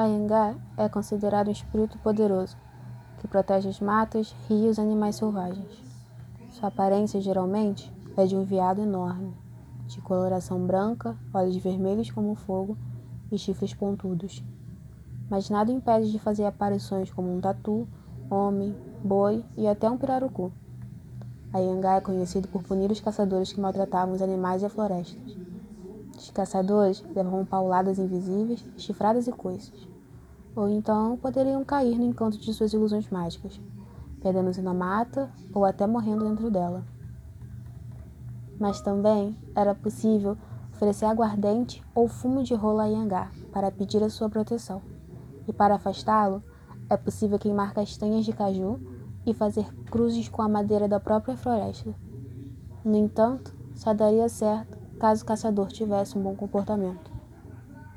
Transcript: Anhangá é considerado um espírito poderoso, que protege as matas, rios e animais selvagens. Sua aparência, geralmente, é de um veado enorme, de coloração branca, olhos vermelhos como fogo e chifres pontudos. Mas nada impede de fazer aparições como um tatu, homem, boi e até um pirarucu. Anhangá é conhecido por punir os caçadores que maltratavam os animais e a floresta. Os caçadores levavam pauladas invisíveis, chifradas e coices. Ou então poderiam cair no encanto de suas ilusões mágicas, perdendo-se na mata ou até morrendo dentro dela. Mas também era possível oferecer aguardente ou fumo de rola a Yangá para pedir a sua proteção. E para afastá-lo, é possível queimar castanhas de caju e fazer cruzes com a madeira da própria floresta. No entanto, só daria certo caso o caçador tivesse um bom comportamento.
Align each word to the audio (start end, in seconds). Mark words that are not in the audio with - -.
Anhangá 0.00 0.54
é 0.76 0.88
considerado 0.88 1.48
um 1.48 1.50
espírito 1.50 1.98
poderoso, 1.98 2.56
que 3.18 3.26
protege 3.26 3.68
as 3.68 3.80
matas, 3.80 4.32
rios 4.48 4.78
e 4.78 4.80
animais 4.80 5.16
selvagens. 5.16 5.82
Sua 6.50 6.68
aparência, 6.68 7.20
geralmente, 7.20 7.92
é 8.16 8.24
de 8.24 8.36
um 8.36 8.44
veado 8.44 8.80
enorme, 8.80 9.34
de 9.88 10.00
coloração 10.00 10.64
branca, 10.64 11.16
olhos 11.34 11.56
vermelhos 11.56 12.12
como 12.12 12.36
fogo 12.36 12.78
e 13.32 13.36
chifres 13.36 13.74
pontudos. 13.74 14.40
Mas 15.28 15.50
nada 15.50 15.72
impede 15.72 16.12
de 16.12 16.20
fazer 16.20 16.44
aparições 16.44 17.10
como 17.10 17.36
um 17.36 17.40
tatu, 17.40 17.88
homem, 18.30 18.76
boi 19.02 19.44
e 19.56 19.66
até 19.66 19.90
um 19.90 19.98
pirarucu. 19.98 20.52
Anhangá 21.52 21.96
é 21.96 22.00
conhecido 22.00 22.46
por 22.46 22.62
punir 22.62 22.88
os 22.92 23.00
caçadores 23.00 23.52
que 23.52 23.60
maltratavam 23.60 24.14
os 24.14 24.22
animais 24.22 24.62
e 24.62 24.66
a 24.66 24.70
floresta. 24.70 25.18
Os 26.18 26.30
caçadores 26.30 27.04
levavam 27.14 27.44
pauladas 27.44 27.96
invisíveis, 27.96 28.64
chifradas 28.76 29.28
e 29.28 29.32
coices. 29.32 29.88
Ou 30.56 30.68
então 30.68 31.16
poderiam 31.16 31.64
cair 31.64 31.96
no 31.96 32.04
encanto 32.04 32.36
de 32.38 32.52
suas 32.52 32.72
ilusões 32.72 33.08
mágicas, 33.08 33.60
perdendo-se 34.20 34.60
na 34.60 34.74
mata 34.74 35.30
ou 35.54 35.64
até 35.64 35.86
morrendo 35.86 36.24
dentro 36.24 36.50
dela. 36.50 36.84
Mas 38.58 38.80
também 38.80 39.36
era 39.54 39.76
possível 39.76 40.36
oferecer 40.74 41.04
aguardente 41.04 41.84
ou 41.94 42.08
fumo 42.08 42.42
de 42.42 42.52
rola 42.52 42.82
a 42.82 42.86
Yangá 42.86 43.30
para 43.52 43.70
pedir 43.70 44.02
a 44.02 44.10
sua 44.10 44.28
proteção. 44.28 44.82
E 45.46 45.52
para 45.52 45.76
afastá-lo, 45.76 46.42
é 46.90 46.96
possível 46.96 47.38
queimar 47.38 47.72
castanhas 47.72 48.24
de 48.24 48.32
caju 48.32 48.80
e 49.24 49.32
fazer 49.32 49.72
cruzes 49.84 50.28
com 50.28 50.42
a 50.42 50.48
madeira 50.48 50.88
da 50.88 50.98
própria 50.98 51.36
floresta. 51.36 51.94
No 52.84 52.96
entanto, 52.96 53.54
só 53.76 53.94
daria 53.94 54.28
certo 54.28 54.77
caso 54.98 55.22
o 55.22 55.26
caçador 55.26 55.68
tivesse 55.68 56.18
um 56.18 56.22
bom 56.22 56.34
comportamento. 56.34 57.17